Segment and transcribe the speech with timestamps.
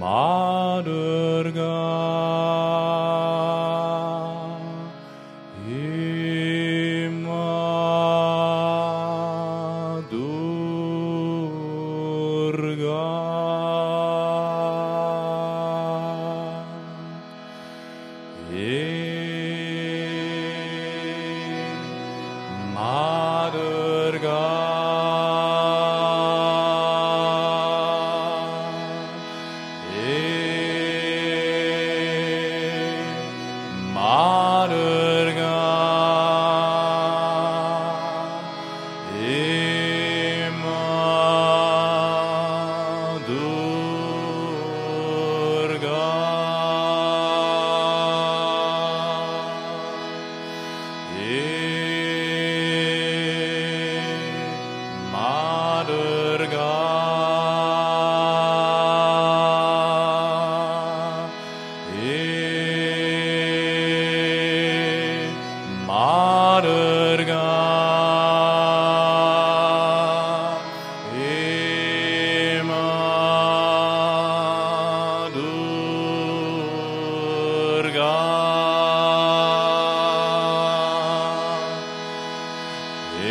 [0.00, 2.29] Mother God.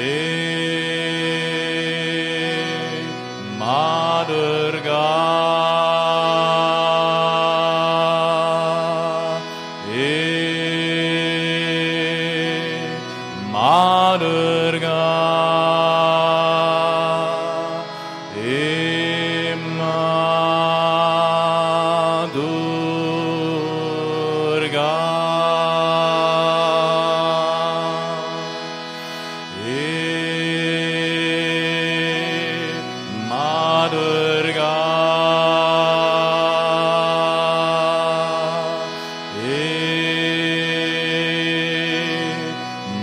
[0.10, 0.49] Hey.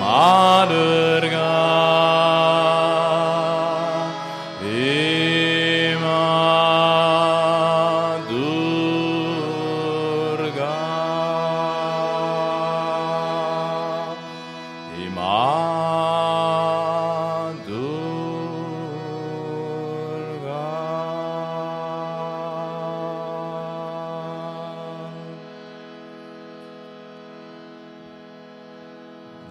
[0.00, 0.93] 나를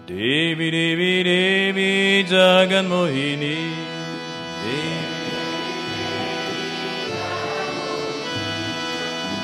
[0.06, 3.72] Devi Devi Devi Jagan Mohini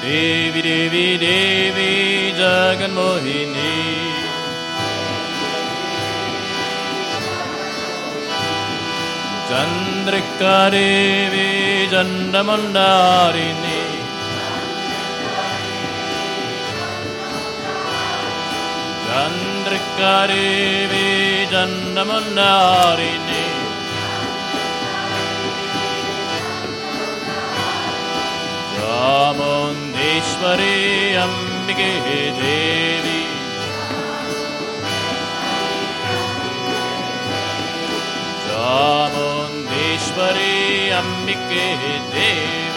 [0.03, 3.73] Devi Devi Devi Jagan Mohini
[9.49, 13.81] Chandrika Devi Jandamandarini
[19.09, 19.50] Chandrika
[19.99, 21.09] Karibi
[21.53, 23.45] Dandamundarini
[29.81, 31.91] Chamundeshwari Ambike
[32.39, 33.21] Devi
[39.61, 41.67] Chamundeshwari Ambike
[42.13, 42.70] Devi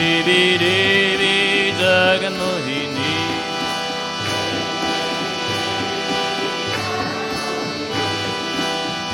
[0.00, 1.34] Devi Devi
[1.80, 3.12] Jaganmohini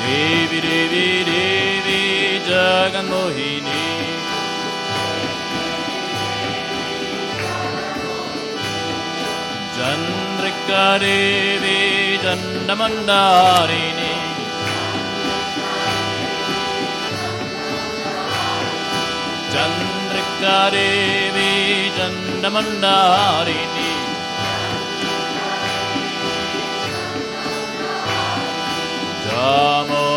[0.03, 1.99] Devi Devi Devi
[2.49, 3.79] Jaganmohini
[9.77, 11.77] Chandrika Devi
[12.23, 14.10] चण्डमण्डारिणी
[20.43, 21.49] Devi
[21.97, 23.89] चण्डमण्डारिणी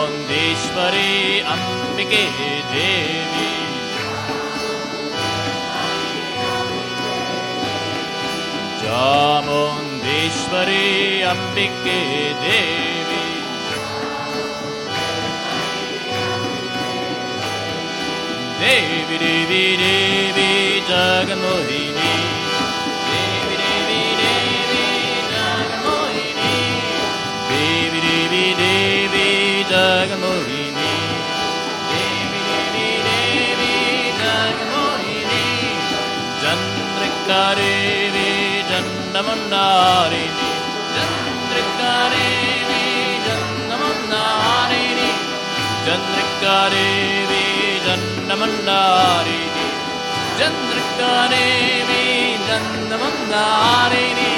[0.06, 2.22] चामुण्डीश्वरी अम्बिके
[2.72, 3.48] Devi
[9.54, 10.86] चामुण्डीश्वरी
[11.32, 11.98] अम्बिके
[12.42, 12.93] Devi
[18.64, 22.12] Baby, baby, baby, Jagamohini.
[23.10, 24.86] Baby, baby, baby,
[25.32, 26.52] Jagamohini.
[27.50, 29.28] Devi Devi Devi
[29.68, 30.88] Jagamohini.
[31.92, 32.42] Devi
[34.22, 35.44] Jagamohini.
[48.84, 49.66] मंदारिणी
[50.38, 52.02] चन्द्रकारेणी
[52.48, 54.32] नन्दमन्दारिणी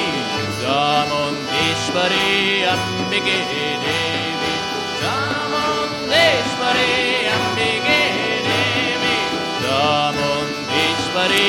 [0.61, 2.29] Chamundeshwari
[2.75, 4.53] अम्बिके Devi
[5.01, 6.93] Chamundeshwari
[7.35, 7.99] अम्बिके
[8.47, 9.17] Devi
[9.65, 11.45] Chamundeshwari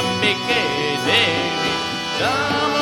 [0.00, 0.60] अम्बिके
[1.08, 1.72] Devi
[2.18, 2.81] चामु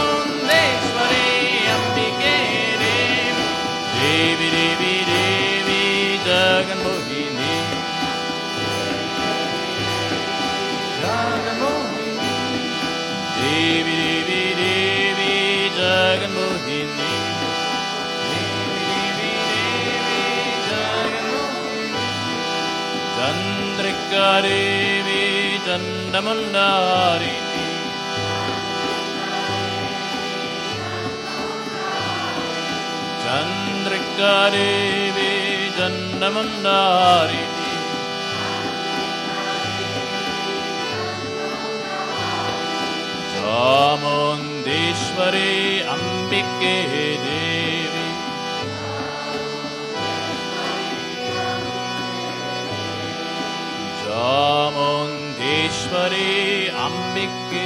[24.11, 27.35] Garevi Chandamundari
[33.23, 37.43] Chandrika Devi Chandamundari
[44.51, 47.50] Chamundeshwari Ambike Devi
[55.91, 57.63] ईश्वरे अम्बिके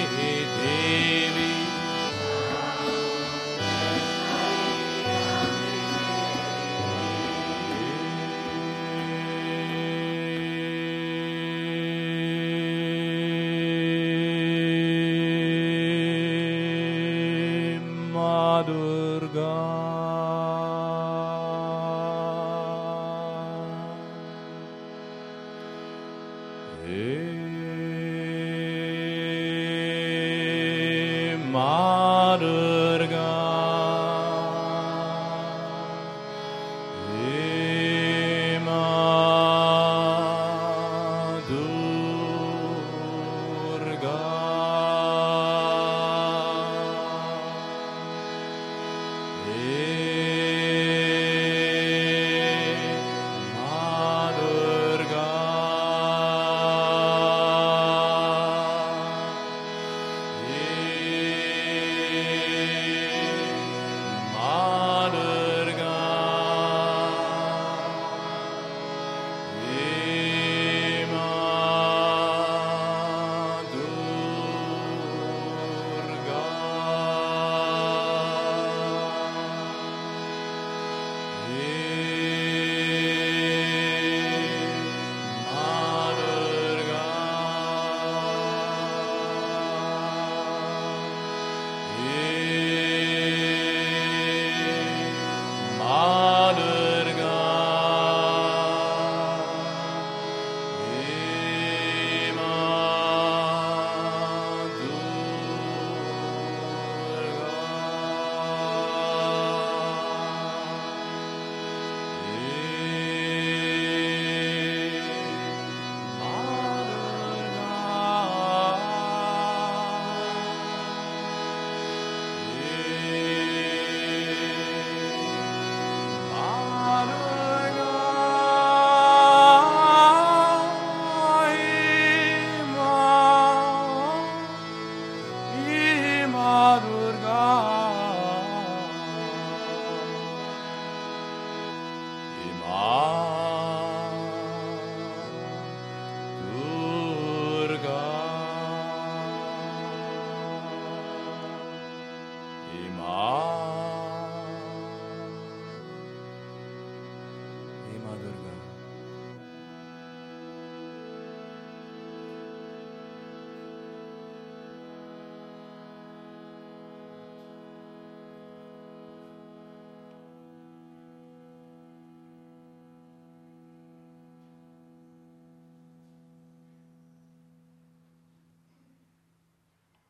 [142.45, 143.03] Thema.